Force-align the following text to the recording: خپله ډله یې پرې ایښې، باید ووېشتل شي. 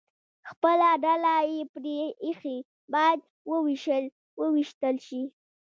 خپله 0.49 0.89
ډله 1.03 1.35
یې 1.51 1.61
پرې 1.73 1.97
ایښې، 2.25 2.57
باید 2.93 3.19
ووېشتل 4.41 4.95
شي. 5.07 5.21